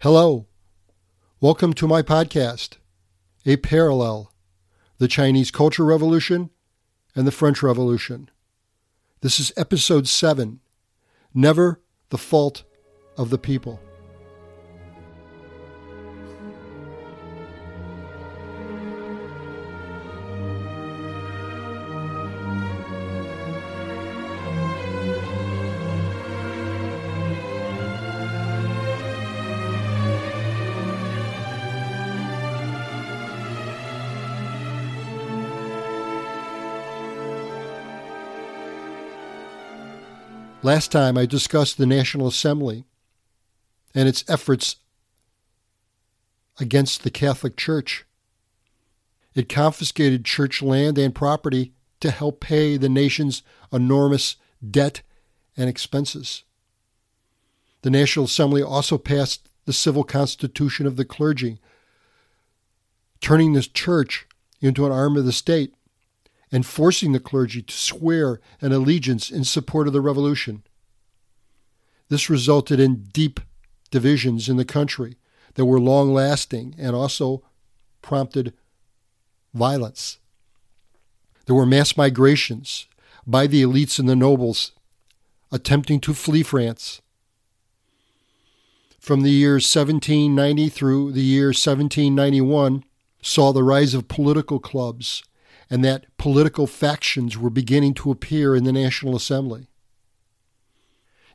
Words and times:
Hello. 0.00 0.44
Welcome 1.40 1.72
to 1.72 1.88
my 1.88 2.02
podcast, 2.02 2.76
A 3.46 3.56
Parallel 3.56 4.30
The 4.98 5.08
Chinese 5.08 5.50
Culture 5.50 5.86
Revolution 5.86 6.50
and 7.14 7.26
the 7.26 7.32
French 7.32 7.62
Revolution. 7.62 8.28
This 9.22 9.40
is 9.40 9.54
episode 9.56 10.06
7 10.06 10.60
Never 11.32 11.80
the 12.10 12.18
Fault 12.18 12.64
of 13.16 13.30
the 13.30 13.38
People. 13.38 13.80
Last 40.62 40.90
time 40.90 41.18
I 41.18 41.26
discussed 41.26 41.76
the 41.76 41.86
National 41.86 42.26
Assembly 42.26 42.84
and 43.94 44.08
its 44.08 44.24
efforts 44.26 44.76
against 46.58 47.02
the 47.02 47.10
Catholic 47.10 47.56
Church. 47.56 48.04
It 49.34 49.50
confiscated 49.50 50.24
church 50.24 50.62
land 50.62 50.96
and 50.96 51.14
property 51.14 51.72
to 52.00 52.10
help 52.10 52.40
pay 52.40 52.76
the 52.78 52.88
nation's 52.88 53.42
enormous 53.70 54.36
debt 54.68 55.02
and 55.56 55.68
expenses. 55.68 56.42
The 57.82 57.90
National 57.90 58.24
Assembly 58.24 58.62
also 58.62 58.96
passed 58.96 59.48
the 59.66 59.72
civil 59.74 60.04
constitution 60.04 60.86
of 60.86 60.96
the 60.96 61.04
clergy, 61.04 61.58
turning 63.20 63.52
the 63.52 63.62
church 63.62 64.26
into 64.60 64.86
an 64.86 64.92
arm 64.92 65.16
of 65.16 65.26
the 65.26 65.32
state 65.32 65.74
and 66.52 66.64
forcing 66.64 67.12
the 67.12 67.20
clergy 67.20 67.62
to 67.62 67.74
swear 67.74 68.40
an 68.60 68.72
allegiance 68.72 69.30
in 69.30 69.44
support 69.44 69.86
of 69.86 69.92
the 69.92 70.00
revolution. 70.00 70.62
This 72.08 72.30
resulted 72.30 72.78
in 72.78 73.04
deep 73.12 73.40
divisions 73.90 74.48
in 74.48 74.56
the 74.56 74.64
country 74.64 75.16
that 75.54 75.64
were 75.64 75.80
long 75.80 76.12
lasting 76.12 76.74
and 76.78 76.94
also 76.94 77.42
prompted 78.02 78.52
violence. 79.54 80.18
There 81.46 81.54
were 81.54 81.66
mass 81.66 81.96
migrations 81.96 82.86
by 83.26 83.46
the 83.46 83.62
elites 83.62 83.98
and 83.98 84.08
the 84.08 84.16
nobles 84.16 84.72
attempting 85.50 86.00
to 86.00 86.14
flee 86.14 86.42
France. 86.42 87.00
From 89.00 89.22
the 89.22 89.30
year 89.30 89.54
1790 89.54 90.68
through 90.68 91.12
the 91.12 91.22
year 91.22 91.48
1791 91.48 92.84
saw 93.22 93.52
the 93.52 93.62
rise 93.62 93.94
of 93.94 94.08
political 94.08 94.58
clubs 94.58 95.22
and 95.70 95.84
that 95.84 96.15
political 96.26 96.66
factions 96.66 97.38
were 97.38 97.48
beginning 97.48 97.94
to 97.94 98.10
appear 98.10 98.56
in 98.56 98.64
the 98.64 98.72
National 98.72 99.14
Assembly. 99.14 99.68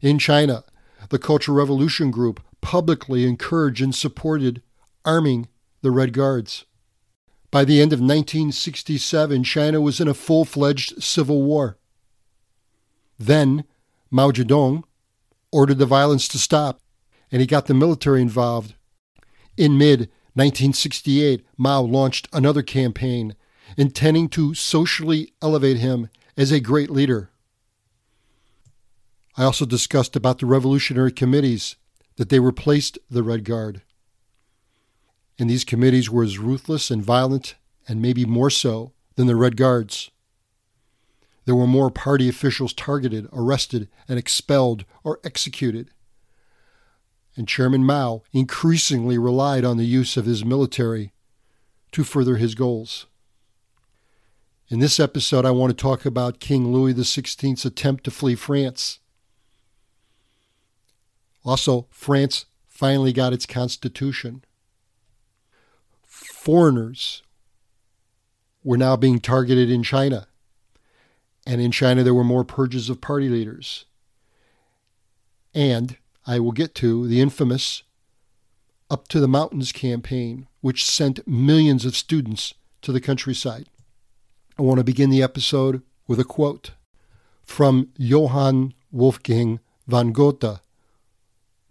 In 0.02 0.20
China, 0.20 0.66
the 1.08 1.18
Cultural 1.18 1.58
Revolution 1.58 2.12
Group 2.12 2.44
publicly 2.60 3.26
encouraged 3.26 3.82
and 3.82 3.96
supported 3.96 4.62
arming 5.06 5.48
the 5.82 5.92
Red 5.92 6.12
Guards. 6.12 6.66
By 7.52 7.64
the 7.64 7.80
end 7.80 7.94
of 7.94 8.02
1967, 8.02 9.46
China 9.46 9.80
was 9.80 10.02
in 10.02 10.10
a 10.10 10.14
full 10.14 10.44
fledged 10.44 11.02
civil 11.02 11.42
war. 11.42 11.78
Then, 13.18 13.64
Mao 14.10 14.32
Zedong 14.32 14.84
ordered 15.54 15.78
the 15.78 15.86
violence 15.86 16.28
to 16.28 16.38
stop, 16.38 16.82
and 17.32 17.40
he 17.40 17.48
got 17.48 17.68
the 17.68 17.74
military 17.74 18.22
involved. 18.22 18.76
In 19.56 19.78
mid 19.78 20.10
1968, 20.34 21.46
Mao 21.56 21.80
launched 21.80 22.28
another 22.34 22.62
campaign 22.62 23.38
intending 23.78 24.30
to 24.30 24.54
socially 24.54 25.34
elevate 25.42 25.78
him 25.78 26.10
as 26.38 26.52
a 26.52 26.60
great 26.60 26.90
leader. 26.90 27.30
I 29.38 29.44
also 29.44 29.66
discussed 29.66 30.16
about 30.16 30.40
the 30.40 30.46
revolutionary 30.46 31.12
committees 31.12 31.76
that 32.18 32.30
they 32.30 32.40
replaced 32.40 32.98
the 33.10 33.24
Red 33.24 33.46
Guard. 33.46 33.82
And 35.40 35.50
these 35.50 35.64
committees 35.64 36.10
were 36.10 36.24
as 36.24 36.38
ruthless 36.38 36.92
and 36.92 37.04
violent, 37.04 37.56
and 37.88 38.02
maybe 38.02 38.26
more 38.26 38.50
so, 38.50 38.94
than 39.16 39.28
the 39.28 39.36
Red 39.36 39.58
Guards. 39.58 40.12
There 41.46 41.56
were 41.56 41.68
more 41.68 41.90
party 41.90 42.30
officials 42.30 42.74
targeted, 42.74 43.28
arrested, 43.34 43.90
and 44.08 44.20
expelled 44.20 44.86
or 45.04 45.20
executed. 45.24 45.90
And 47.36 47.48
Chairman 47.48 47.84
Mao 47.84 48.24
increasingly 48.34 49.18
relied 49.18 49.66
on 49.66 49.78
the 49.78 49.86
use 49.86 50.18
of 50.18 50.26
his 50.26 50.46
military 50.46 51.14
to 51.94 52.04
further 52.04 52.36
his 52.36 52.56
goals. 52.56 53.08
In 54.72 54.80
this 54.80 55.02
episode, 55.02 55.46
I 55.46 55.52
want 55.52 55.78
to 55.78 55.84
talk 55.84 56.06
about 56.06 56.40
King 56.40 56.72
Louis 56.72 56.94
XVI's 56.94 57.66
attempt 57.66 58.06
to 58.06 58.10
flee 58.10 58.36
France. 58.36 59.00
Also, 61.44 61.88
France 61.90 62.46
finally 62.70 63.12
got 63.12 63.34
its 63.34 63.46
constitution. 63.46 64.46
Foreigners 66.06 67.22
were 68.64 68.78
now 68.78 68.96
being 68.96 69.20
targeted 69.20 69.70
in 69.70 69.84
China. 69.84 70.28
And 71.46 71.60
in 71.60 71.72
China, 71.72 72.02
there 72.02 72.14
were 72.14 72.24
more 72.24 72.46
purges 72.46 72.90
of 72.90 73.02
party 73.02 73.28
leaders. 73.28 73.84
And 75.54 75.98
I 76.26 76.40
will 76.40 76.54
get 76.54 76.74
to 76.76 77.10
the 77.10 77.20
infamous 77.20 77.84
Up 78.90 79.10
to 79.10 79.20
the 79.20 79.28
Mountains 79.28 79.74
campaign, 79.74 80.48
which 80.62 80.86
sent 80.86 81.28
millions 81.28 81.84
of 81.84 81.98
students 81.98 82.54
to 82.84 82.94
the 82.94 83.02
countryside. 83.02 83.68
I 84.62 84.64
want 84.64 84.78
to 84.78 84.84
begin 84.84 85.10
the 85.10 85.24
episode 85.24 85.82
with 86.06 86.20
a 86.20 86.24
quote 86.24 86.74
from 87.44 87.90
Johann 87.98 88.76
Wolfgang 88.92 89.60
von 89.88 90.12
Goethe, 90.12 90.60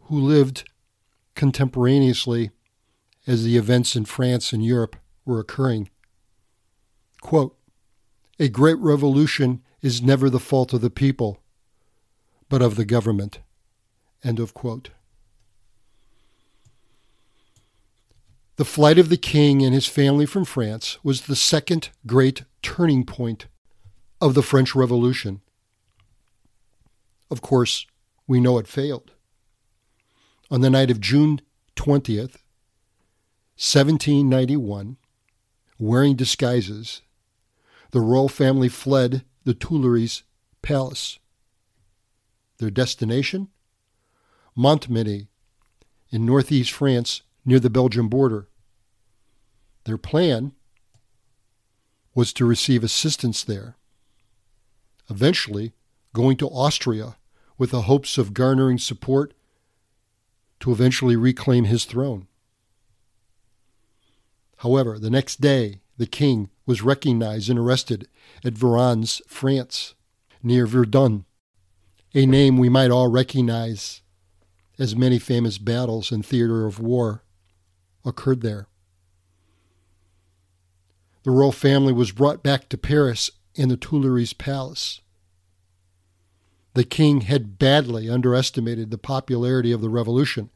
who 0.07 0.19
lived 0.19 0.69
contemporaneously 1.37 2.51
as 3.29 3.45
the 3.45 3.57
events 3.57 3.95
in 3.95 4.07
France 4.07 4.53
and 4.53 4.65
Europe 4.65 4.97
were 5.25 5.39
occurring. 5.39 5.89
Quote, 7.21 7.57
a 8.41 8.49
great 8.49 8.79
revolution 8.79 9.63
is 9.81 10.03
never 10.03 10.29
the 10.29 10.41
fault 10.41 10.73
of 10.73 10.81
the 10.81 10.91
people, 10.91 11.39
but 12.49 12.61
of 12.61 12.75
the 12.75 12.85
government. 12.85 13.39
End 14.25 14.41
of 14.41 14.53
quote. 14.53 14.91
The 18.57 18.65
flight 18.65 18.99
of 18.99 19.11
the 19.11 19.17
king 19.17 19.63
and 19.63 19.73
his 19.73 19.87
family 19.87 20.27
from 20.27 20.45
France 20.45 20.99
was 21.05 21.21
the 21.21 21.37
second 21.37 21.91
great 22.05 22.43
turning 22.63 23.05
point 23.05 23.47
of 24.21 24.35
the 24.35 24.43
French 24.43 24.75
Revolution. 24.75 25.41
Of 27.31 27.41
course, 27.41 27.87
we 28.27 28.41
know 28.41 28.59
it 28.59 28.67
failed. 28.67 29.13
On 30.51 30.61
the 30.61 30.71
night 30.71 30.91
of 30.91 31.01
June 31.01 31.41
20th, 31.77 32.37
1791, 33.57 34.97
wearing 35.79 36.17
disguises, 36.17 37.03
the 37.93 38.01
royal 38.01 38.29
family 38.29 38.69
fled 38.69 39.25
the 39.45 39.55
Tuileries 39.55 40.23
Palace. 40.63 41.19
Their 42.59 42.71
destination? 42.71 43.49
Montmedy, 44.57 45.29
in 46.11 46.27
northeast 46.27 46.73
France 46.73 47.23
near 47.45 47.61
the 47.61 47.71
Belgian 47.71 48.09
border. 48.09 48.49
Their 49.85 49.99
plan 49.99 50.53
was 52.15 52.33
to 52.35 52.45
receive 52.45 52.83
assistance 52.83 53.45
there, 53.45 53.77
eventually 55.09 55.73
going 56.13 56.37
to 56.37 56.49
Austria 56.49 57.17
with 57.57 57.71
the 57.71 57.83
hopes 57.83 58.19
of 58.19 58.35
garnering 58.35 58.79
support 58.79 59.35
to 60.61 60.73
eventually 60.73 61.17
reclaim 61.17 61.65
his 61.65 61.85
throne. 61.85 62.27
However, 64.59 64.99
the 64.99 65.11
next 65.11 65.41
day, 65.41 65.81
the 65.97 66.07
king 66.07 66.51
was 66.67 66.83
recognized 66.83 67.49
and 67.49 67.59
arrested 67.59 68.09
at 68.45 68.55
Varennes, 68.55 69.21
France, 69.27 69.95
near 70.43 70.67
Verdun, 70.67 71.25
a 72.15 72.27
name 72.27 72.59
we 72.59 72.69
might 72.69 72.91
all 72.91 73.09
recognize 73.09 74.03
as 74.79 74.97
many 74.97 75.19
famous 75.19 75.59
battles 75.59 76.11
and 76.11 76.25
theater 76.25 76.67
of 76.67 76.81
war 76.81 77.23
occurred 78.05 78.41
there. 78.41 78.67
The 81.23 81.31
royal 81.31 81.53
family 81.53 81.93
was 81.93 82.13
brought 82.13 82.43
back 82.43 82.69
to 82.69 82.79
Paris 82.79 83.31
in 83.55 83.69
the 83.69 83.77
Tuileries 83.77 84.33
Palace. 84.33 85.01
The 86.75 86.85
king 86.85 87.23
had 87.23 87.59
badly 87.59 88.09
underestimated 88.09 88.91
the 88.91 88.99
popularity 88.99 89.73
of 89.73 89.81
the 89.81 89.89
revolution, 89.89 90.51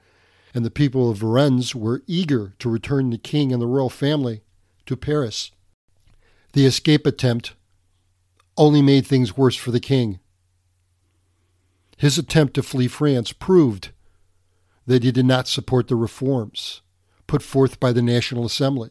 and 0.55 0.65
the 0.65 0.71
people 0.71 1.11
of 1.11 1.19
Varennes 1.19 1.75
were 1.75 2.03
eager 2.07 2.55
to 2.61 2.71
return 2.71 3.11
the 3.11 3.19
king 3.19 3.53
and 3.53 3.61
the 3.61 3.67
royal 3.67 3.91
family 3.91 4.43
to 4.87 4.97
Paris. 4.97 5.51
The 6.53 6.67
escape 6.67 7.07
attempt 7.07 7.55
only 8.57 8.81
made 8.81 9.07
things 9.07 9.37
worse 9.37 9.57
for 9.57 9.73
the 9.73 9.81
king. 9.81 10.21
His 11.97 12.17
attempt 12.17 12.55
to 12.55 12.63
flee 12.63 12.89
France 12.89 13.33
proved 13.33 13.91
that 14.87 15.03
he 15.03 15.11
did 15.11 15.27
not 15.27 15.49
support 15.49 15.89
the 15.89 15.97
reforms 15.97 16.81
put 17.27 17.43
forth 17.43 17.81
by 17.81 17.93
the 17.93 18.03
National 18.03 18.45
Assembly. 18.45 18.91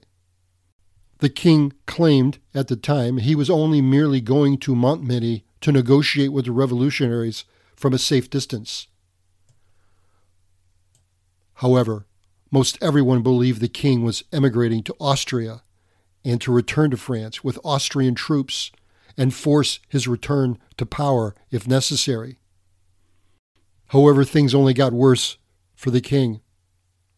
The 1.24 1.30
king 1.30 1.72
claimed 1.86 2.40
at 2.54 2.68
the 2.68 2.76
time 2.76 3.16
he 3.16 3.34
was 3.34 3.50
only 3.50 3.82
merely 3.82 4.20
going 4.20 4.58
to 4.58 4.76
Montmedy 4.76 5.44
to 5.62 5.72
negotiate 5.72 6.34
with 6.34 6.44
the 6.44 6.52
revolutionaries 6.52 7.46
from 7.78 7.94
a 7.94 7.98
safe 7.98 8.30
distance. 8.30 8.88
However, 11.54 12.08
most 12.52 12.78
everyone 12.82 13.24
believed 13.24 13.62
the 13.62 13.70
king 13.70 14.04
was 14.04 14.26
emigrating 14.34 14.84
to 14.84 14.96
Austria 15.00 15.64
and 16.26 16.42
to 16.42 16.52
return 16.52 16.92
to 16.92 16.98
France 16.98 17.42
with 17.42 17.58
Austrian 17.64 18.16
troops 18.16 18.74
and 19.16 19.34
force 19.34 19.80
his 19.88 20.10
return 20.10 20.58
to 20.76 20.86
power 20.86 21.34
if 21.50 21.66
necessary. 21.66 22.40
However, 23.88 24.26
things 24.26 24.54
only 24.54 24.74
got 24.74 24.92
worse 24.92 25.38
for 25.74 25.90
the 25.90 26.02
king. 26.02 26.42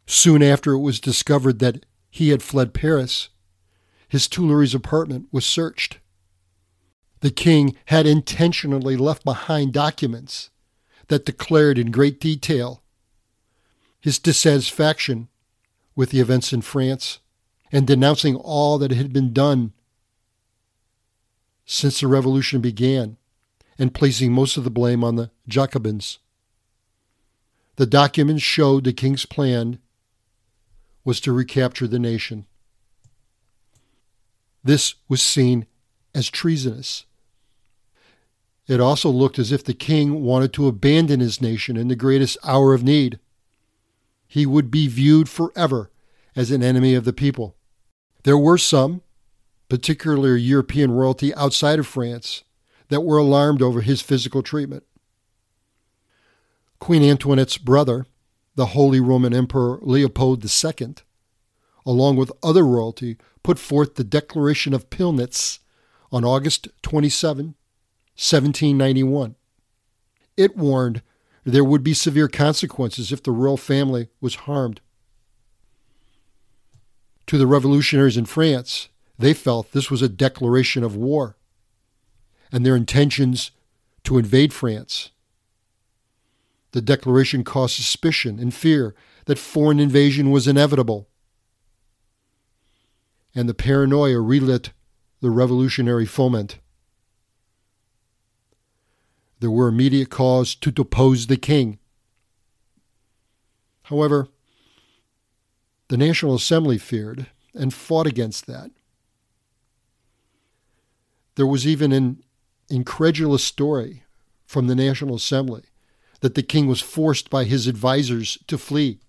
Soon 0.06 0.44
after 0.44 0.74
it 0.74 0.80
was 0.82 1.00
discovered 1.00 1.58
that 1.58 1.88
he 2.12 2.30
had 2.30 2.44
fled 2.44 2.72
Paris, 2.72 3.30
his 4.08 4.28
Tuileries 4.28 4.76
apartment 4.76 5.28
was 5.32 5.46
searched. 5.46 6.00
The 7.22 7.32
king 7.32 7.76
had 7.86 8.06
intentionally 8.06 8.98
left 8.98 9.24
behind 9.24 9.74
documents 9.74 10.50
that 11.08 11.26
declared 11.26 11.78
in 11.78 11.92
great 11.92 12.20
detail 12.20 12.84
his 14.00 14.20
dissatisfaction 14.20 15.28
with 15.96 16.12
the 16.12 16.20
events 16.20 16.54
in 16.54 16.62
France 16.62 17.20
and 17.72 17.88
denouncing 17.88 18.36
all 18.36 18.78
that 18.78 18.92
had 18.92 19.12
been 19.12 19.34
done 19.34 19.74
since 21.66 22.00
the 22.00 22.08
revolution 22.08 22.62
began 22.62 23.18
and 23.80 23.94
placing 23.94 24.32
most 24.32 24.58
of 24.58 24.64
the 24.64 24.70
blame 24.70 25.04
on 25.04 25.16
the 25.16 25.32
Jacobins. 25.48 26.20
The 27.78 27.86
documents 27.86 28.44
showed 28.44 28.84
the 28.84 28.94
king's 28.94 29.26
plan 29.26 29.80
was 31.04 31.20
to 31.22 31.34
recapture 31.34 31.88
the 31.88 32.00
nation. 32.00 32.46
This 34.66 34.96
was 35.08 35.22
seen 35.22 35.68
as 36.16 36.28
treasonous. 36.32 37.06
It 38.68 38.82
also 38.82 39.12
looked 39.12 39.38
as 39.38 39.52
if 39.52 39.64
the 39.64 39.76
king 39.76 40.24
wanted 40.24 40.54
to 40.54 40.68
abandon 40.68 41.20
his 41.20 41.40
nation 41.40 41.78
in 41.78 41.88
the 41.88 41.96
greatest 41.96 42.36
hour 42.44 42.74
of 42.74 42.84
need. 42.84 43.20
He 44.28 44.48
would 44.48 44.72
be 44.72 44.88
viewed 44.88 45.30
forever 45.30 45.92
as 46.36 46.50
an 46.50 46.64
enemy 46.64 46.96
of 46.96 47.06
the 47.06 47.14
people. 47.14 47.56
There 48.24 48.40
were 48.40 48.58
some, 48.58 49.04
particularly 49.70 50.42
European 50.42 50.90
royalty 50.90 51.34
outside 51.36 51.78
of 51.78 51.86
France, 51.86 52.44
that 52.90 53.02
were 53.02 53.20
alarmed 53.20 53.62
over 53.62 53.82
his 53.82 54.02
physical 54.02 54.42
treatment. 54.42 54.84
Queen 56.80 57.04
Antoinette's 57.04 57.60
brother, 57.60 58.08
the 58.56 58.68
Holy 58.68 59.00
Roman 59.00 59.34
Emperor 59.34 59.78
Leopold 59.84 60.44
II, 60.44 60.96
along 61.86 62.16
with 62.16 62.32
other 62.42 62.66
royalty, 62.66 63.18
put 63.44 63.60
forth 63.60 63.96
the 63.96 64.04
Declaration 64.04 64.74
of 64.74 64.90
Pillnitz 64.90 65.60
on 66.12 66.24
August 66.26 66.68
27, 66.82 67.56
1791. 68.16 69.36
It 70.38 70.58
warned 70.58 71.02
there 71.44 71.64
would 71.64 71.84
be 71.84 71.94
severe 71.94 72.28
consequences 72.28 73.12
if 73.12 73.22
the 73.22 73.32
royal 73.32 73.58
family 73.58 74.10
was 74.20 74.36
harmed. 74.36 74.82
To 77.28 77.38
the 77.38 77.48
revolutionaries 77.48 78.18
in 78.18 78.26
France, 78.26 78.90
they 79.18 79.34
felt 79.34 79.72
this 79.72 79.92
was 79.92 80.02
a 80.02 80.10
declaration 80.10 80.84
of 80.84 80.96
war 80.96 81.38
and 82.52 82.66
their 82.66 82.76
intentions 82.76 83.52
to 84.04 84.18
invade 84.18 84.54
France. 84.54 85.12
The 86.72 86.82
declaration 86.82 87.44
caused 87.44 87.76
suspicion 87.76 88.40
and 88.40 88.54
fear 88.54 88.96
that 89.26 89.40
foreign 89.40 89.80
invasion 89.80 90.32
was 90.32 90.48
inevitable. 90.48 91.08
And 93.36 93.50
the 93.50 93.54
paranoia 93.54 94.22
relit 94.22 94.72
the 95.20 95.30
revolutionary 95.30 96.06
foment. 96.06 96.60
There 99.40 99.52
were 99.52 99.68
immediate 99.68 100.10
cause 100.10 100.56
to 100.56 100.72
depose 100.72 101.28
the 101.28 101.38
king. 101.38 101.78
However, 103.84 104.30
the 105.90 105.98
National 105.98 106.36
Assembly 106.36 106.78
feared 106.78 107.28
and 107.54 107.74
fought 107.74 108.08
against 108.08 108.48
that. 108.48 108.72
There 111.36 111.46
was 111.46 111.68
even 111.68 111.92
an 111.92 112.24
incredulous 112.70 113.44
story 113.44 114.04
from 114.46 114.68
the 114.68 114.76
National 114.76 115.16
Assembly 115.16 115.64
that 116.22 116.34
the 116.34 116.44
king 116.44 116.68
was 116.68 116.82
forced 116.82 117.30
by 117.30 117.44
his 117.44 117.68
advisers 117.68 118.38
to 118.48 118.58
flee. 118.58 119.00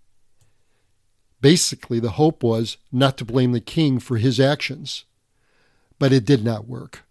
Basically, 1.46 2.00
the 2.00 2.18
hope 2.18 2.42
was 2.42 2.76
not 2.90 3.16
to 3.18 3.24
blame 3.24 3.52
the 3.52 3.60
king 3.60 4.00
for 4.00 4.16
his 4.16 4.40
actions, 4.40 5.04
but 5.96 6.12
it 6.12 6.24
did 6.24 6.44
not 6.44 6.66
work. 6.66 7.04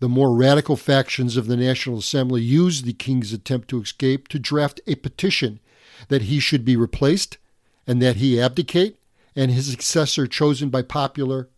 The 0.00 0.08
more 0.10 0.36
radical 0.36 0.76
factions 0.76 1.38
of 1.38 1.46
the 1.46 1.56
National 1.56 2.00
Assembly 2.00 2.42
used 2.42 2.84
the 2.84 2.92
king's 2.92 3.32
attempt 3.32 3.68
to 3.68 3.80
escape 3.80 4.28
to 4.28 4.38
draft 4.38 4.82
a 4.86 4.96
petition 4.96 5.60
that 6.08 6.24
he 6.24 6.40
should 6.40 6.62
be 6.62 6.76
replaced 6.76 7.38
and 7.86 8.02
that 8.02 8.16
he 8.16 8.38
abdicate 8.38 8.98
and 9.34 9.50
his 9.50 9.70
successor 9.70 10.26
chosen 10.26 10.68
by 10.68 10.82
popular 10.82 11.48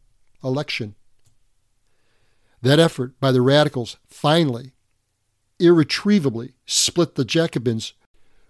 election. 0.44 0.94
That 2.60 2.78
effort 2.78 3.18
by 3.18 3.32
the 3.32 3.42
radicals 3.42 3.96
finally, 4.06 4.74
irretrievably 5.58 6.54
split 6.66 7.16
the 7.16 7.24
Jacobins 7.24 7.94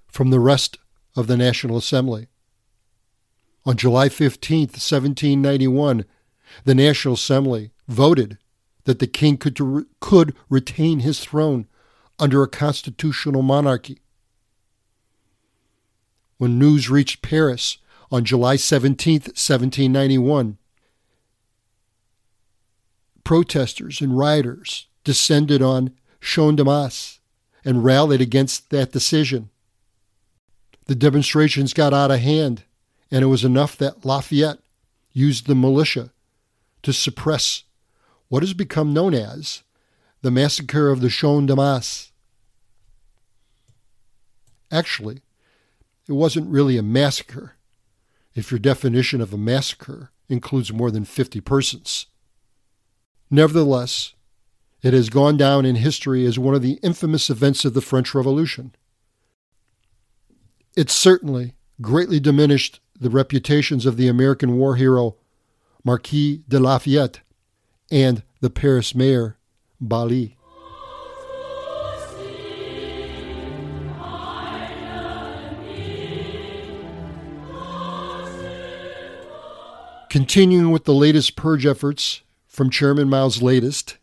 from 0.08 0.28
the 0.28 0.40
rest 0.40 0.76
of 1.16 1.26
the 1.26 1.38
National 1.38 1.78
Assembly. 1.78 2.28
On 3.64 3.76
July 3.76 4.08
15, 4.08 4.60
1791, 4.60 6.04
the 6.64 6.74
National 6.74 7.14
Assembly 7.14 7.70
voted 7.86 8.38
that 8.84 8.98
the 8.98 9.06
king 9.06 9.36
could, 9.36 9.58
could 10.00 10.34
retain 10.48 11.00
his 11.00 11.20
throne 11.20 11.66
under 12.18 12.42
a 12.42 12.48
constitutional 12.48 13.42
monarchy. 13.42 14.00
When 16.38 16.58
news 16.58 16.90
reached 16.90 17.22
Paris 17.22 17.78
on 18.10 18.24
July 18.24 18.56
17, 18.56 19.20
1791, 19.20 20.58
protesters 23.24 24.00
and 24.00 24.18
rioters 24.18 24.88
descended 25.04 25.62
on 25.62 25.92
Champ 26.20 26.56
de 26.56 26.64
Mars 26.64 27.20
and 27.64 27.84
rallied 27.84 28.20
against 28.20 28.70
that 28.70 28.92
decision. 28.92 29.50
The 30.86 30.94
demonstrations 30.96 31.72
got 31.72 31.94
out 31.94 32.10
of 32.10 32.20
hand, 32.20 32.64
and 33.12 33.22
it 33.22 33.26
was 33.26 33.44
enough 33.44 33.76
that 33.76 34.06
Lafayette 34.06 34.58
used 35.12 35.46
the 35.46 35.54
militia 35.54 36.10
to 36.82 36.92
suppress 36.94 37.64
what 38.28 38.42
has 38.42 38.54
become 38.54 38.94
known 38.94 39.12
as 39.12 39.62
the 40.22 40.30
Massacre 40.30 40.88
of 40.88 41.02
the 41.02 41.10
Champ 41.10 41.46
de 41.46 41.54
Mars. 41.54 42.10
Actually, 44.70 45.20
it 46.08 46.12
wasn't 46.12 46.48
really 46.48 46.78
a 46.78 46.82
massacre, 46.82 47.52
if 48.34 48.50
your 48.50 48.58
definition 48.58 49.20
of 49.20 49.34
a 49.34 49.38
massacre 49.38 50.10
includes 50.30 50.72
more 50.72 50.90
than 50.90 51.04
50 51.04 51.40
persons. 51.42 52.06
Nevertheless, 53.30 54.14
it 54.82 54.94
has 54.94 55.10
gone 55.10 55.36
down 55.36 55.66
in 55.66 55.76
history 55.76 56.24
as 56.24 56.38
one 56.38 56.54
of 56.54 56.62
the 56.62 56.78
infamous 56.82 57.28
events 57.28 57.66
of 57.66 57.74
the 57.74 57.82
French 57.82 58.14
Revolution. 58.14 58.74
It 60.74 60.90
certainly 60.90 61.52
greatly 61.82 62.18
diminished 62.18 62.80
the 63.02 63.10
reputations 63.10 63.84
of 63.84 63.96
the 63.96 64.06
American 64.06 64.56
war 64.56 64.76
hero 64.76 65.16
Marquis 65.84 66.44
de 66.48 66.60
Lafayette 66.60 67.20
and 67.90 68.22
the 68.40 68.48
Paris 68.48 68.94
mayor 68.94 69.36
Bailly. 69.80 70.36
Continuing 80.08 80.70
with 80.70 80.84
the 80.84 80.94
latest 80.94 81.34
purge 81.34 81.66
efforts 81.66 82.22
from 82.46 82.70
Chairman 82.70 83.08
Mao's 83.08 83.42
latest 83.42 83.96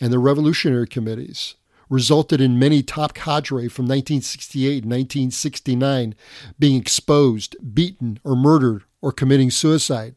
and 0.00 0.12
the 0.12 0.18
revolutionary 0.18 0.88
committees 0.88 1.54
resulted 1.92 2.40
in 2.40 2.58
many 2.58 2.82
top 2.82 3.12
cadre 3.12 3.68
from 3.68 3.84
1968 3.84 4.82
and 4.82 4.90
1969 4.90 6.14
being 6.58 6.80
exposed, 6.80 7.54
beaten, 7.74 8.18
or 8.24 8.34
murdered, 8.34 8.82
or 9.02 9.12
committing 9.12 9.50
suicide. 9.50 10.16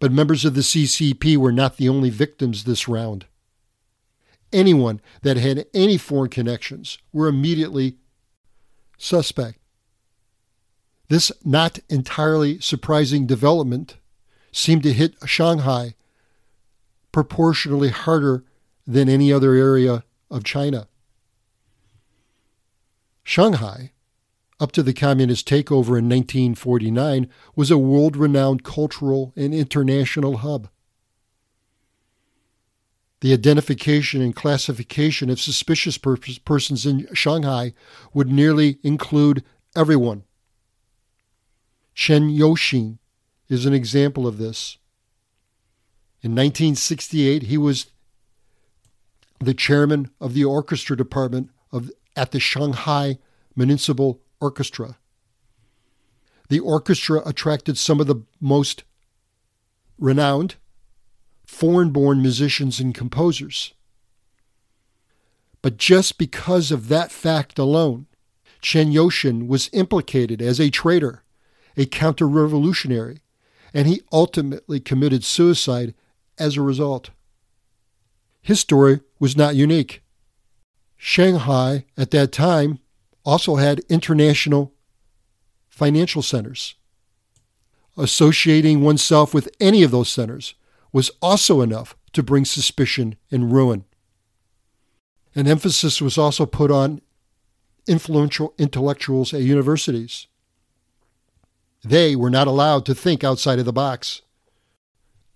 But 0.00 0.12
members 0.12 0.44
of 0.44 0.52
the 0.52 0.60
CCP 0.60 1.38
were 1.38 1.52
not 1.52 1.78
the 1.78 1.88
only 1.88 2.10
victims 2.10 2.64
this 2.64 2.86
round. 2.86 3.24
Anyone 4.52 5.00
that 5.22 5.38
had 5.38 5.64
any 5.72 5.96
foreign 5.96 6.28
connections 6.28 6.98
were 7.10 7.26
immediately 7.26 7.96
suspect. 8.98 9.58
This 11.08 11.32
not 11.46 11.78
entirely 11.88 12.60
surprising 12.60 13.26
development 13.26 13.96
seemed 14.52 14.82
to 14.82 14.92
hit 14.92 15.14
Shanghai 15.24 15.94
proportionally 17.10 17.88
harder 17.88 18.44
than 18.86 19.08
any 19.08 19.32
other 19.32 19.54
area 19.54 20.04
of 20.30 20.44
China. 20.44 20.88
Shanghai, 23.22 23.92
up 24.60 24.72
to 24.72 24.82
the 24.82 24.92
communist 24.92 25.48
takeover 25.48 25.98
in 25.98 26.08
1949, 26.08 27.28
was 27.56 27.70
a 27.70 27.78
world 27.78 28.16
renowned 28.16 28.62
cultural 28.62 29.32
and 29.36 29.54
international 29.54 30.38
hub. 30.38 30.68
The 33.20 33.32
identification 33.32 34.20
and 34.20 34.36
classification 34.36 35.30
of 35.30 35.40
suspicious 35.40 35.96
per- 35.96 36.18
persons 36.44 36.84
in 36.84 37.08
Shanghai 37.14 37.72
would 38.12 38.30
nearly 38.30 38.78
include 38.82 39.42
everyone. 39.74 40.24
Chen 41.94 42.28
Youxin 42.28 42.98
is 43.48 43.64
an 43.64 43.72
example 43.72 44.26
of 44.26 44.36
this. 44.36 44.76
In 46.20 46.32
1968, 46.32 47.44
he 47.44 47.56
was 47.56 47.86
the 49.40 49.54
chairman 49.54 50.10
of 50.20 50.34
the 50.34 50.44
orchestra 50.44 50.96
department 50.96 51.50
of, 51.72 51.90
at 52.16 52.30
the 52.30 52.40
Shanghai 52.40 53.18
Municipal 53.56 54.20
Orchestra. 54.40 54.96
The 56.48 56.60
orchestra 56.60 57.22
attracted 57.26 57.78
some 57.78 58.00
of 58.00 58.06
the 58.06 58.22
most 58.40 58.84
renowned 59.98 60.56
foreign 61.46 61.90
born 61.90 62.20
musicians 62.20 62.80
and 62.80 62.94
composers. 62.94 63.74
But 65.62 65.76
just 65.78 66.18
because 66.18 66.70
of 66.70 66.88
that 66.88 67.10
fact 67.10 67.58
alone, 67.58 68.06
Chen 68.60 68.92
Youxin 68.92 69.46
was 69.46 69.70
implicated 69.72 70.42
as 70.42 70.60
a 70.60 70.70
traitor, 70.70 71.22
a 71.76 71.86
counter 71.86 72.28
revolutionary, 72.28 73.18
and 73.72 73.88
he 73.88 74.02
ultimately 74.12 74.80
committed 74.80 75.24
suicide 75.24 75.94
as 76.38 76.56
a 76.56 76.62
result. 76.62 77.10
His 78.44 78.60
story 78.60 79.00
was 79.18 79.38
not 79.38 79.56
unique. 79.56 80.02
Shanghai 80.98 81.86
at 81.96 82.10
that 82.10 82.30
time 82.30 82.78
also 83.24 83.56
had 83.56 83.80
international 83.88 84.74
financial 85.66 86.20
centers. 86.20 86.74
Associating 87.96 88.82
oneself 88.82 89.32
with 89.32 89.48
any 89.60 89.82
of 89.82 89.90
those 89.90 90.10
centers 90.10 90.54
was 90.92 91.10
also 91.22 91.62
enough 91.62 91.96
to 92.12 92.22
bring 92.22 92.44
suspicion 92.44 93.16
and 93.30 93.50
ruin. 93.50 93.86
An 95.34 95.48
emphasis 95.48 96.02
was 96.02 96.18
also 96.18 96.44
put 96.44 96.70
on 96.70 97.00
influential 97.86 98.52
intellectuals 98.58 99.32
at 99.32 99.40
universities. 99.40 100.26
They 101.82 102.14
were 102.14 102.30
not 102.30 102.46
allowed 102.46 102.84
to 102.86 102.94
think 102.94 103.24
outside 103.24 103.58
of 103.58 103.64
the 103.64 103.72
box. 103.72 104.20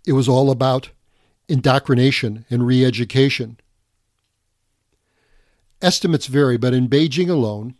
It 0.06 0.12
was 0.12 0.28
all 0.28 0.50
about 0.50 0.90
indoctrination 1.48 2.44
and 2.50 2.66
re 2.66 2.84
education. 2.84 3.58
Estimates 5.80 6.26
vary, 6.26 6.56
but 6.56 6.74
in 6.74 6.88
Beijing 6.88 7.30
alone, 7.30 7.74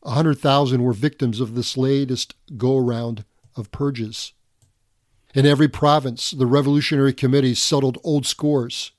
100,000 0.00 0.82
were 0.82 0.92
victims 0.94 1.40
of 1.40 1.54
this 1.54 1.76
latest 1.76 2.34
go 2.56 2.78
round 2.78 3.24
of 3.54 3.70
purges. 3.70 4.32
In 5.34 5.46
every 5.46 5.68
province, 5.68 6.30
the 6.30 6.46
revolutionary 6.46 7.12
committees 7.12 7.62
settled 7.62 7.98
old 8.02 8.26
scores. 8.26 8.92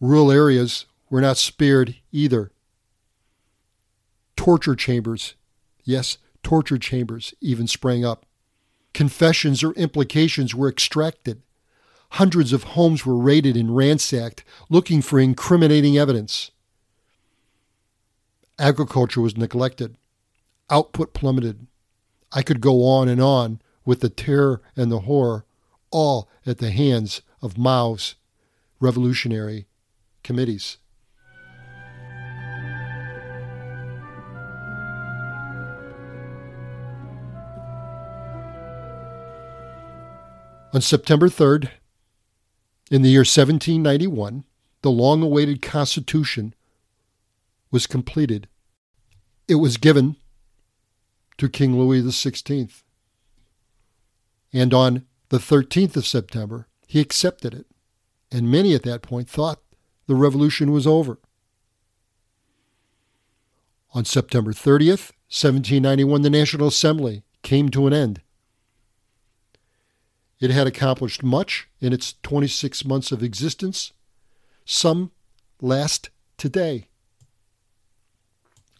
Rural 0.00 0.30
areas 0.30 0.86
were 1.10 1.20
not 1.20 1.36
spared 1.36 1.96
either. 2.12 2.52
Torture 4.36 4.76
chambers, 4.76 5.34
yes, 5.82 6.18
torture 6.42 6.78
chambers 6.78 7.34
even 7.40 7.66
sprang 7.66 8.04
up. 8.04 8.26
Confessions 8.94 9.62
or 9.62 9.72
implications 9.72 10.54
were 10.54 10.68
extracted. 10.68 11.42
Hundreds 12.12 12.52
of 12.52 12.62
homes 12.62 13.04
were 13.04 13.16
raided 13.16 13.56
and 13.56 13.76
ransacked, 13.76 14.44
looking 14.70 15.02
for 15.02 15.18
incriminating 15.18 15.98
evidence. 15.98 16.52
Agriculture 18.58 19.20
was 19.20 19.36
neglected. 19.36 19.96
Output 20.70 21.12
plummeted. 21.12 21.66
I 22.32 22.42
could 22.42 22.60
go 22.60 22.86
on 22.86 23.08
and 23.08 23.20
on 23.20 23.60
with 23.84 24.00
the 24.00 24.08
terror 24.08 24.62
and 24.76 24.90
the 24.90 25.00
horror, 25.00 25.44
all 25.90 26.28
at 26.46 26.58
the 26.58 26.70
hands 26.70 27.20
of 27.42 27.58
Mao's 27.58 28.14
revolutionary 28.80 29.66
committees. 30.22 30.78
On 40.74 40.80
September 40.80 41.28
3rd, 41.28 41.70
in 42.90 43.02
the 43.02 43.08
year 43.08 43.20
1791, 43.20 44.42
the 44.82 44.90
long 44.90 45.22
awaited 45.22 45.62
Constitution 45.62 46.52
was 47.70 47.86
completed. 47.86 48.48
It 49.46 49.54
was 49.54 49.76
given 49.76 50.16
to 51.38 51.48
King 51.48 51.78
Louis 51.78 52.02
XVI. 52.02 52.82
And 54.52 54.74
on 54.74 55.06
the 55.28 55.38
13th 55.38 55.94
of 55.94 56.08
September, 56.08 56.66
he 56.88 56.98
accepted 56.98 57.54
it, 57.54 57.66
and 58.32 58.50
many 58.50 58.74
at 58.74 58.82
that 58.82 59.00
point 59.00 59.28
thought 59.28 59.60
the 60.08 60.16
revolution 60.16 60.72
was 60.72 60.88
over. 60.88 61.20
On 63.92 64.04
September 64.04 64.52
30th, 64.52 65.12
1791, 65.30 66.22
the 66.22 66.30
National 66.30 66.66
Assembly 66.66 67.22
came 67.42 67.68
to 67.68 67.86
an 67.86 67.92
end. 67.92 68.22
It 70.40 70.50
had 70.50 70.66
accomplished 70.66 71.22
much 71.22 71.68
in 71.80 71.92
its 71.92 72.14
26 72.22 72.84
months 72.84 73.12
of 73.12 73.22
existence. 73.22 73.92
Some 74.64 75.10
last 75.60 76.10
today 76.36 76.88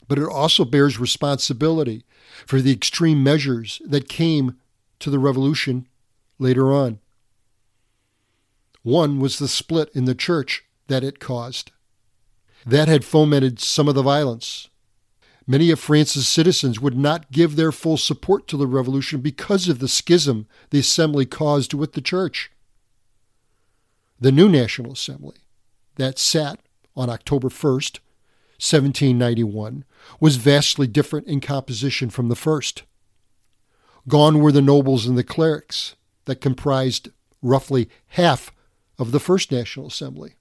but 0.08 0.18
it 0.18 0.28
also 0.28 0.64
bears 0.64 0.98
responsibility 0.98 2.04
for 2.46 2.60
the 2.60 2.72
extreme 2.72 3.22
measures 3.22 3.80
that 3.84 4.08
came 4.08 4.56
to 4.98 5.10
the 5.10 5.18
revolution 5.18 5.86
later 6.38 6.72
on. 6.72 6.98
One 8.82 9.18
was 9.18 9.38
the 9.38 9.48
split 9.48 9.90
in 9.94 10.04
the 10.04 10.14
church 10.14 10.64
that 10.88 11.04
it 11.04 11.20
caused. 11.20 11.72
That 12.66 12.88
had 12.88 13.04
fomented 13.04 13.60
some 13.60 13.88
of 13.88 13.94
the 13.94 14.02
violence. 14.02 14.68
Many 15.46 15.70
of 15.70 15.78
France's 15.78 16.26
citizens 16.26 16.80
would 16.80 16.96
not 16.96 17.30
give 17.30 17.56
their 17.56 17.72
full 17.72 17.96
support 17.96 18.48
to 18.48 18.56
the 18.56 18.66
revolution 18.66 19.20
because 19.20 19.68
of 19.68 19.78
the 19.78 19.88
schism 19.88 20.46
the 20.70 20.78
assembly 20.78 21.26
caused 21.26 21.74
with 21.74 21.92
the 21.92 22.00
church. 22.00 22.50
The 24.18 24.32
new 24.32 24.48
National 24.48 24.92
Assembly, 24.92 25.36
that 25.96 26.18
sat 26.18 26.60
on 26.96 27.10
October 27.10 27.48
1st, 27.48 27.98
1791, 28.56 29.84
was 30.18 30.36
vastly 30.36 30.86
different 30.86 31.26
in 31.26 31.40
composition 31.40 32.08
from 32.08 32.28
the 32.28 32.36
first. 32.36 32.84
Gone 34.08 34.40
were 34.40 34.52
the 34.52 34.62
nobles 34.62 35.06
and 35.06 35.18
the 35.18 35.24
clerics 35.24 35.96
that 36.24 36.40
comprised 36.40 37.10
roughly 37.42 37.90
half 38.08 38.50
of 38.98 39.12
the 39.12 39.20
First 39.20 39.52
National 39.52 39.88
Assembly. 39.88 40.36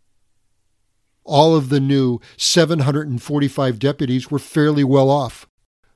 All 1.23 1.55
of 1.55 1.69
the 1.69 1.79
new 1.79 2.19
745 2.37 3.79
deputies 3.79 4.29
were 4.29 4.39
fairly 4.39 4.83
well 4.83 5.09
off, 5.09 5.47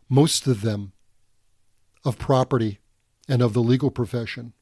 most 0.10 0.48
of 0.48 0.62
them 0.62 0.93
of 2.05 2.17
property 2.17 2.79
and 3.27 3.41
of 3.41 3.53
the 3.53 3.62
legal 3.62 3.91
profession. 3.91 4.53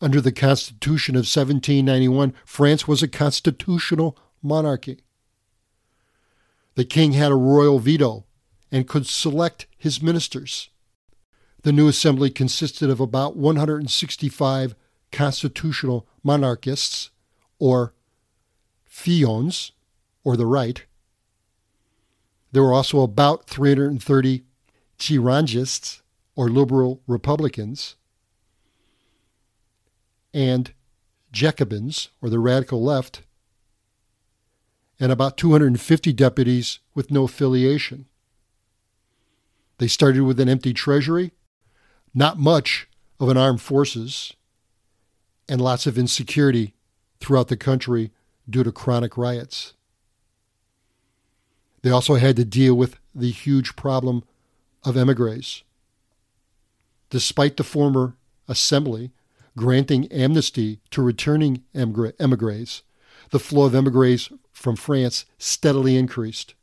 Under 0.00 0.20
the 0.20 0.32
Constitution 0.32 1.14
of 1.14 1.20
1791, 1.20 2.34
France 2.44 2.86
was 2.86 3.02
a 3.02 3.08
constitutional 3.08 4.18
monarchy. 4.42 5.00
The 6.74 6.84
king 6.84 7.12
had 7.12 7.32
a 7.32 7.36
royal 7.36 7.78
veto 7.78 8.26
and 8.70 8.86
could 8.86 9.06
select 9.06 9.66
his 9.78 10.02
ministers. 10.02 10.68
The 11.62 11.72
new 11.72 11.88
assembly 11.88 12.28
consisted 12.28 12.90
of 12.90 13.00
about 13.00 13.36
165 13.36 14.74
constitutional 15.10 16.06
monarchists, 16.22 17.10
or 17.58 17.94
Feuillants, 18.96 19.72
or 20.24 20.36
the 20.36 20.46
right. 20.46 20.84
There 22.50 22.62
were 22.62 22.72
also 22.72 23.02
about 23.02 23.46
330 23.46 24.44
Girondists, 24.98 26.00
or 26.34 26.48
liberal 26.48 27.02
Republicans, 27.06 27.96
and 30.32 30.72
Jacobins, 31.30 32.08
or 32.22 32.30
the 32.30 32.38
radical 32.38 32.82
left, 32.82 33.22
and 34.98 35.12
about 35.12 35.36
250 35.36 36.12
deputies 36.14 36.78
with 36.94 37.10
no 37.10 37.24
affiliation. 37.24 38.06
They 39.76 39.88
started 39.88 40.22
with 40.22 40.40
an 40.40 40.48
empty 40.48 40.72
treasury, 40.72 41.32
not 42.14 42.38
much 42.38 42.88
of 43.20 43.28
an 43.28 43.36
armed 43.36 43.60
forces, 43.60 44.32
and 45.48 45.60
lots 45.60 45.86
of 45.86 45.98
insecurity 45.98 46.74
throughout 47.20 47.48
the 47.48 47.58
country 47.58 48.10
due 48.48 48.62
to 48.62 48.72
chronic 48.72 49.16
riots. 49.16 49.74
They 51.82 51.90
also 51.90 52.14
had 52.14 52.36
to 52.36 52.44
deal 52.44 52.74
with 52.74 52.98
the 53.14 53.30
huge 53.30 53.76
problem 53.76 54.24
of 54.84 54.96
emigres. 54.96 55.62
Despite 57.10 57.56
the 57.56 57.64
former 57.64 58.16
assembly 58.48 59.12
granting 59.56 60.06
amnesty 60.12 60.80
to 60.90 61.02
returning 61.02 61.64
emigres, 61.74 62.82
the 63.30 63.38
flow 63.38 63.64
of 63.64 63.74
emigres 63.74 64.30
from 64.52 64.76
France 64.76 65.24
steadily 65.38 65.96
increased. 65.96 66.54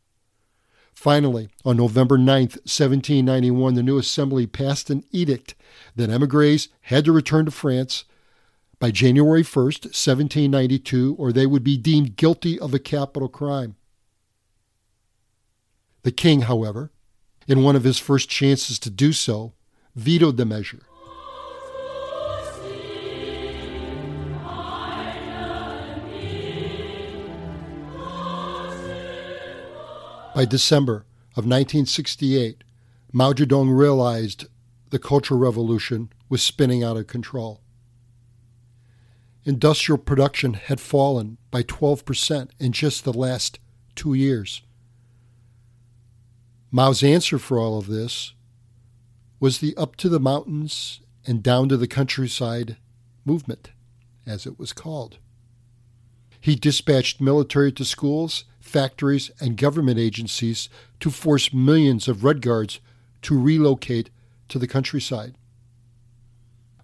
Finally, 0.94 1.50
on 1.66 1.76
November 1.76 2.18
9, 2.18 2.42
1791, 2.42 3.74
the 3.74 3.84
new 3.84 3.98
assembly 3.98 4.46
passed 4.46 4.90
an 4.90 5.04
edict 5.12 5.56
that 5.96 6.10
emigres 6.10 6.70
had 6.82 7.04
to 7.04 7.12
return 7.12 7.46
to 7.46 7.52
France 7.52 8.06
by 8.84 8.92
January 8.92 9.44
1st, 9.44 9.86
1792, 9.96 11.16
or 11.18 11.32
they 11.32 11.46
would 11.46 11.64
be 11.64 11.78
deemed 11.78 12.18
guilty 12.18 12.60
of 12.60 12.74
a 12.74 12.80
capital 12.80 13.30
crime. 13.30 13.78
The 16.02 16.12
king, 16.12 16.42
however, 16.42 16.92
in 17.48 17.64
one 17.64 17.78
of 17.78 17.86
his 17.86 17.98
first 17.98 18.28
chances 18.28 18.78
to 18.80 18.90
do 18.90 19.14
so, 19.14 19.54
vetoed 19.96 20.36
the 20.36 20.44
measure. 20.44 20.82
By 30.36 30.44
December 30.44 31.06
of 31.38 31.46
1968, 31.46 32.66
Mao 33.14 33.32
Zedong 33.32 33.74
realized 33.74 34.48
the 34.90 35.00
Cultural 35.00 35.40
Revolution 35.40 36.12
was 36.28 36.44
spinning 36.44 36.84
out 36.84 36.98
of 36.98 37.08
control. 37.08 37.63
Industrial 39.46 39.98
production 39.98 40.54
had 40.54 40.80
fallen 40.80 41.38
by 41.52 41.64
12% 41.64 42.50
in 42.60 42.72
just 42.72 43.04
the 43.04 43.14
last 43.14 43.60
two 43.96 44.14
years. 44.14 44.62
Mao's 46.72 47.04
answer 47.04 47.38
for 47.38 47.60
all 47.60 47.78
of 47.78 47.88
this 47.88 48.34
was 49.40 49.60
the 49.60 49.76
up 49.76 49.96
to 49.98 50.08
the 50.08 50.20
mountains 50.20 51.02
and 51.28 51.44
down 51.44 51.68
to 51.70 51.78
the 51.78 51.88
countryside 51.88 52.78
movement, 53.26 53.72
as 54.26 54.46
it 54.46 54.58
was 54.58 54.72
called. 54.72 55.18
He 56.40 56.56
dispatched 56.56 57.22
military 57.22 57.72
to 57.74 57.86
schools, 57.86 58.46
factories, 58.60 59.30
and 59.40 59.58
government 59.58 60.00
agencies 60.00 60.70
to 61.00 61.10
force 61.10 61.54
millions 61.54 62.08
of 62.08 62.24
Red 62.24 62.42
Guards 62.42 62.80
to 63.24 63.40
relocate 63.40 64.10
to 64.50 64.60
the 64.60 64.68
countryside. 64.68 65.36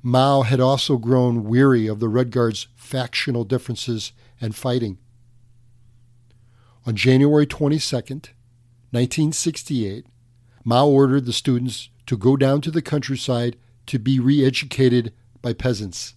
Mao 0.01 0.43
had 0.43 0.59
also 0.59 0.97
grown 0.97 1.43
weary 1.43 1.87
of 1.87 1.99
the 1.99 2.07
Red 2.07 2.31
Guards' 2.31 2.67
factional 2.75 3.43
differences 3.43 4.13
and 4.39 4.55
fighting. 4.55 4.97
On 6.85 6.95
January 6.95 7.45
22nd, 7.45 8.29
1968, 8.91 10.05
Mao 10.63 10.87
ordered 10.87 11.25
the 11.25 11.33
students 11.33 11.89
to 12.05 12.17
go 12.17 12.37
down 12.37 12.61
to 12.61 12.71
the 12.71 12.81
countryside 12.81 13.57
to 13.85 13.99
be 13.99 14.19
re 14.19 14.45
educated 14.45 15.13
by 15.41 15.53
peasants. 15.53 16.15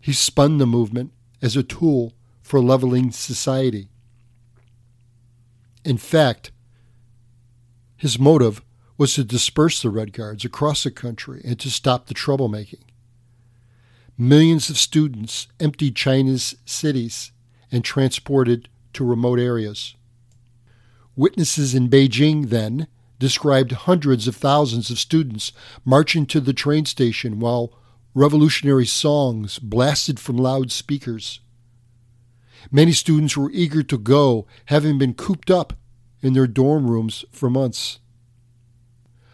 He 0.00 0.12
spun 0.12 0.58
the 0.58 0.66
movement 0.66 1.12
as 1.40 1.56
a 1.56 1.62
tool 1.62 2.12
for 2.42 2.60
leveling 2.60 3.10
society. 3.10 3.88
In 5.84 5.96
fact, 5.96 6.50
his 7.96 8.18
motive 8.18 8.62
was 8.98 9.14
to 9.14 9.24
disperse 9.24 9.80
the 9.80 9.88
Red 9.88 10.12
Guards 10.12 10.44
across 10.44 10.82
the 10.82 10.90
country 10.90 11.40
and 11.44 11.58
to 11.60 11.70
stop 11.70 12.06
the 12.06 12.14
troublemaking. 12.14 12.82
Millions 14.18 14.68
of 14.68 14.76
students 14.76 15.46
emptied 15.60 15.94
China's 15.94 16.56
cities 16.66 17.30
and 17.70 17.84
transported 17.84 18.68
to 18.92 19.04
remote 19.04 19.38
areas. 19.38 19.94
Witnesses 21.14 21.74
in 21.74 21.88
Beijing 21.88 22.48
then 22.48 22.88
described 23.20 23.72
hundreds 23.72 24.26
of 24.26 24.34
thousands 24.34 24.90
of 24.90 24.98
students 24.98 25.52
marching 25.84 26.26
to 26.26 26.40
the 26.40 26.52
train 26.52 26.84
station 26.84 27.38
while 27.38 27.72
revolutionary 28.14 28.86
songs 28.86 29.60
blasted 29.60 30.18
from 30.18 30.36
loudspeakers. 30.36 31.40
Many 32.72 32.92
students 32.92 33.36
were 33.36 33.50
eager 33.52 33.84
to 33.84 33.98
go, 33.98 34.46
having 34.66 34.98
been 34.98 35.14
cooped 35.14 35.50
up 35.50 35.74
in 36.20 36.32
their 36.32 36.48
dorm 36.48 36.90
rooms 36.90 37.24
for 37.30 37.48
months. 37.48 38.00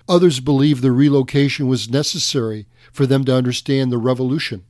Others 0.08 0.40
believed 0.40 0.82
the 0.82 0.92
relocation 0.92 1.67
was 1.67 1.88
necessary 1.88 2.67
for 2.93 3.06
them 3.06 3.25
to 3.25 3.34
understand 3.34 3.90
the 3.90 3.99
revolution. 3.99 4.64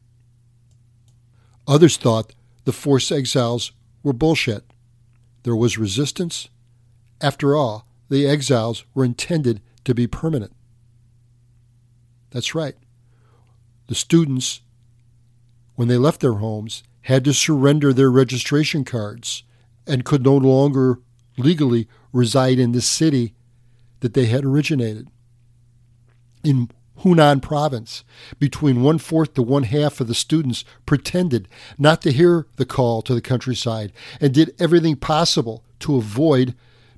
Others 1.66 1.96
thought 1.96 2.34
the 2.64 2.72
forced 2.72 3.10
exiles 3.10 3.72
were 4.02 4.12
bullshit. 4.12 4.64
There 5.42 5.56
was 5.56 5.76
resistance, 5.78 6.48
after 7.20 7.56
all, 7.56 7.86
the 8.08 8.26
exiles 8.26 8.84
were 8.94 9.04
intended 9.04 9.60
to 9.84 9.94
be 9.94 10.06
permanent. 10.06 10.52
That's 12.30 12.54
right. 12.54 12.76
The 13.86 13.94
students, 13.94 14.60
when 15.74 15.88
they 15.88 15.96
left 15.96 16.20
their 16.20 16.34
homes, 16.34 16.82
had 17.02 17.24
to 17.24 17.34
surrender 17.34 17.92
their 17.92 18.10
registration 18.10 18.84
cards 18.84 19.42
and 19.86 20.04
could 20.04 20.22
no 20.22 20.36
longer 20.36 21.00
legally 21.36 21.88
reside 22.12 22.58
in 22.58 22.72
the 22.72 22.80
city 22.80 23.34
that 24.00 24.14
they 24.14 24.26
had 24.26 24.44
originated. 24.44 25.08
In 26.44 26.70
Hunan 27.00 27.42
province, 27.42 28.04
between 28.38 28.82
one 28.82 28.98
fourth 28.98 29.34
to 29.34 29.42
one 29.42 29.64
half 29.64 30.00
of 30.00 30.06
the 30.06 30.14
students 30.14 30.64
pretended 30.86 31.48
not 31.78 32.02
to 32.02 32.12
hear 32.12 32.46
the 32.56 32.66
call 32.66 33.02
to 33.02 33.14
the 33.14 33.20
countryside 33.20 33.92
and 34.20 34.32
did 34.32 34.54
everything 34.60 34.96
possible 34.96 35.64
to 35.80 35.96
avoid 35.96 36.54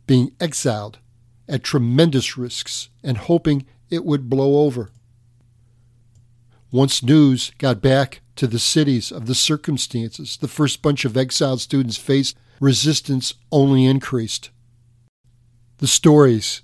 being 0.07 0.33
exiled 0.41 0.99
at 1.49 1.63
tremendous 1.63 2.37
risks 2.37 2.91
and 3.03 3.17
hoping 3.19 3.65
it 3.89 4.05
would 4.05 4.29
blow 4.29 4.65
over. 4.67 4.91
Once 6.73 7.03
news 7.03 7.53
got 7.59 7.81
back 7.81 8.21
to 8.35 8.47
the 8.47 8.59
cities 8.59 9.11
of 9.11 9.27
the 9.27 9.35
circumstances 9.35 10.37
the 10.37 10.49
first 10.49 10.83
bunch 10.83 11.05
of 11.05 11.17
exiled 11.17 11.61
students 11.61 11.97
faced, 11.97 12.37
resistance 12.61 13.35
only 13.53 13.87
increased. 13.87 14.51
The 15.79 15.87
stories 15.87 16.63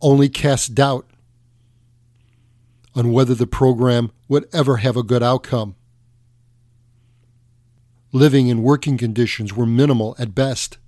only 0.00 0.28
cast 0.28 0.74
doubt 0.74 1.06
on 2.94 3.12
whether 3.12 3.34
the 3.34 3.46
program 3.46 4.10
would 4.28 4.48
ever 4.52 4.78
have 4.78 4.96
a 4.96 5.02
good 5.02 5.22
outcome. 5.22 5.74
Living 8.12 8.50
and 8.50 8.62
working 8.62 8.96
conditions 8.96 9.52
were 9.52 9.66
minimal 9.66 10.14
at 10.18 10.34
best 10.34 10.78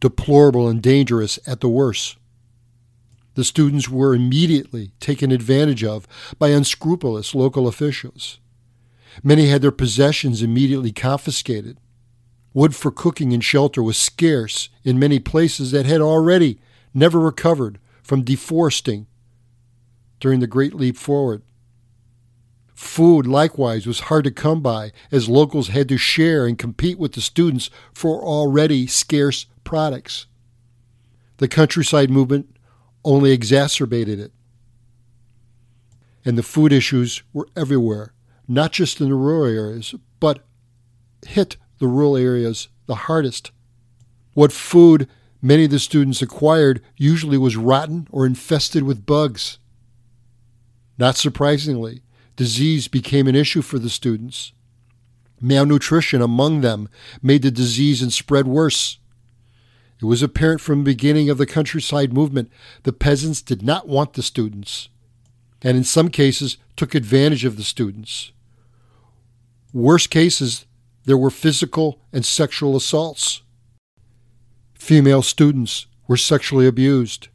deplorable 0.00 0.68
and 0.68 0.82
dangerous 0.82 1.38
at 1.46 1.60
the 1.60 1.68
worst. 1.68 2.16
The 3.34 3.44
students 3.44 3.88
were 3.88 4.16
immediately 4.16 4.90
taken 4.98 5.30
advantage 5.30 5.84
of 5.84 6.08
by 6.40 6.48
unscrupulous 6.48 7.36
local 7.36 7.68
officials. 7.68 8.40
Many 9.22 9.46
had 9.46 9.62
their 9.62 9.70
possessions 9.70 10.42
immediately 10.42 10.90
confiscated. 10.90 11.78
Wood 12.52 12.74
for 12.74 12.90
cooking 12.90 13.32
and 13.32 13.44
shelter 13.44 13.80
was 13.80 13.96
scarce 13.96 14.70
in 14.82 14.98
many 14.98 15.20
places 15.20 15.70
that 15.70 15.86
had 15.86 16.00
already 16.00 16.58
never 16.92 17.20
recovered 17.20 17.78
from 18.02 18.24
deforesting 18.24 19.06
during 20.22 20.38
the 20.38 20.46
Great 20.46 20.72
Leap 20.72 20.96
Forward. 20.96 21.42
Food, 22.76 23.26
likewise, 23.26 23.88
was 23.88 24.00
hard 24.02 24.22
to 24.22 24.30
come 24.30 24.62
by 24.62 24.92
as 25.10 25.28
locals 25.28 25.68
had 25.68 25.88
to 25.88 25.98
share 25.98 26.46
and 26.46 26.56
compete 26.56 26.96
with 26.96 27.14
the 27.14 27.20
students 27.20 27.70
for 27.92 28.22
already 28.22 28.86
scarce 28.86 29.46
products. 29.64 30.26
The 31.38 31.48
countryside 31.48 32.08
movement 32.08 32.56
only 33.04 33.32
exacerbated 33.32 34.20
it. 34.20 34.32
And 36.24 36.38
the 36.38 36.44
food 36.44 36.72
issues 36.72 37.24
were 37.32 37.48
everywhere, 37.56 38.12
not 38.46 38.70
just 38.70 39.00
in 39.00 39.08
the 39.08 39.16
rural 39.16 39.46
areas, 39.46 39.92
but 40.20 40.44
hit 41.26 41.56
the 41.80 41.88
rural 41.88 42.16
areas 42.16 42.68
the 42.86 42.94
hardest. 42.94 43.50
What 44.34 44.52
food 44.52 45.08
many 45.40 45.64
of 45.64 45.72
the 45.72 45.80
students 45.80 46.22
acquired 46.22 46.80
usually 46.96 47.38
was 47.38 47.56
rotten 47.56 48.06
or 48.12 48.24
infested 48.24 48.84
with 48.84 49.04
bugs. 49.04 49.58
Not 51.02 51.16
surprisingly, 51.16 52.04
disease 52.36 52.86
became 52.86 53.26
an 53.26 53.34
issue 53.34 53.60
for 53.60 53.80
the 53.80 53.90
students. 53.90 54.52
Malnutrition 55.40 56.22
among 56.22 56.60
them 56.60 56.88
made 57.20 57.42
the 57.42 57.50
disease 57.50 58.02
and 58.02 58.12
spread 58.12 58.46
worse. 58.46 58.98
It 60.00 60.04
was 60.04 60.22
apparent 60.22 60.60
from 60.60 60.78
the 60.78 60.92
beginning 60.92 61.28
of 61.28 61.38
the 61.38 61.44
countryside 61.44 62.12
movement 62.12 62.52
the 62.84 62.92
peasants 62.92 63.42
did 63.42 63.64
not 63.64 63.88
want 63.88 64.12
the 64.12 64.22
students, 64.22 64.90
and 65.60 65.76
in 65.76 65.82
some 65.82 66.08
cases 66.08 66.56
took 66.76 66.94
advantage 66.94 67.44
of 67.44 67.56
the 67.56 67.64
students. 67.64 68.30
Worst 69.72 70.08
cases, 70.08 70.66
there 71.04 71.18
were 71.18 71.30
physical 71.30 71.98
and 72.12 72.24
sexual 72.24 72.76
assaults. 72.76 73.42
Female 74.74 75.22
students 75.22 75.88
were 76.06 76.16
sexually 76.16 76.68
abused. 76.68 77.26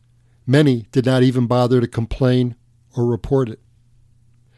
Many 0.45 0.87
did 0.93 1.05
not 1.05 1.21
even 1.21 1.47
bother 1.47 1.81
to 1.81 1.87
complain 1.89 2.55
or 2.97 3.05
report 3.05 3.47
it. 3.47 3.59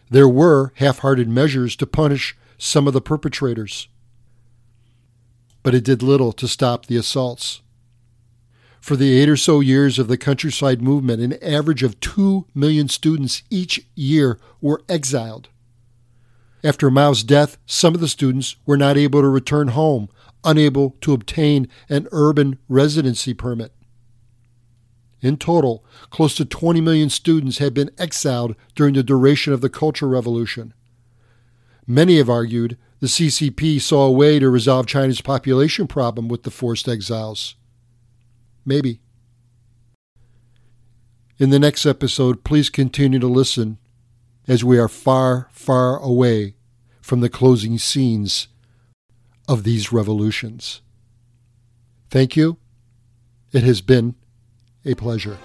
There 0.09 0.27
were 0.27 0.71
half 0.75 0.99
hearted 0.99 1.29
measures 1.29 1.75
to 1.75 1.85
punish 1.85 2.35
some 2.57 2.87
of 2.87 2.93
the 2.93 3.01
perpetrators, 3.01 3.87
but 5.61 5.75
it 5.75 5.83
did 5.83 6.01
little 6.01 6.31
to 6.33 6.47
stop 6.47 6.85
the 6.85 6.97
assaults. 6.97 7.61
For 8.81 8.95
the 8.95 9.19
eight 9.19 9.29
or 9.29 9.37
so 9.37 9.59
years 9.59 9.99
of 9.99 10.07
the 10.07 10.17
countryside 10.17 10.81
movement, 10.81 11.21
an 11.21 11.33
average 11.43 11.83
of 11.83 11.99
two 11.99 12.47
million 12.55 12.87
students 12.87 13.43
each 13.49 13.85
year 13.93 14.39
were 14.61 14.81
exiled. 14.87 15.49
After 16.63 16.89
Mao's 16.89 17.23
death, 17.23 17.57
some 17.65 17.93
of 17.93 18.01
the 18.01 18.07
students 18.07 18.55
were 18.65 18.77
not 18.77 18.97
able 18.97 19.21
to 19.21 19.29
return 19.29 19.69
home, 19.69 20.09
unable 20.43 20.95
to 21.01 21.13
obtain 21.13 21.67
an 21.89 22.07
urban 22.11 22.57
residency 22.67 23.33
permit. 23.33 23.73
In 25.21 25.37
total, 25.37 25.83
close 26.09 26.35
to 26.35 26.45
20 26.45 26.79
million 26.81 27.09
students 27.09 27.57
had 27.57 27.73
been 27.73 27.91
exiled 27.97 28.55
during 28.75 28.93
the 28.93 29.03
duration 29.03 29.51
of 29.51 29.61
the 29.61 29.69
Cultural 29.69 30.11
Revolution. 30.11 30.73
Many 31.85 32.17
have 32.17 32.29
argued 32.29 32.77
the 32.99 33.07
CCP 33.07 33.81
saw 33.81 34.05
a 34.05 34.11
way 34.11 34.39
to 34.39 34.49
resolve 34.49 34.85
China's 34.85 35.21
population 35.21 35.87
problem 35.87 36.27
with 36.27 36.43
the 36.43 36.51
forced 36.51 36.87
exiles. 36.87 37.55
Maybe. 38.65 39.01
In 41.37 41.49
the 41.49 41.59
next 41.59 41.85
episode, 41.85 42.43
please 42.43 42.69
continue 42.69 43.19
to 43.19 43.27
listen 43.27 43.77
as 44.47 44.63
we 44.63 44.77
are 44.77 44.89
far, 44.89 45.47
far 45.51 45.97
away 45.99 46.55
from 47.01 47.21
the 47.21 47.29
closing 47.29 47.77
scenes 47.77 48.49
of 49.47 49.63
these 49.63 49.91
revolutions. 49.91 50.81
Thank 52.09 52.35
you. 52.35 52.57
It 53.51 53.63
has 53.63 53.81
been 53.81 54.15
a 54.89 54.95
pleasure. 54.95 55.37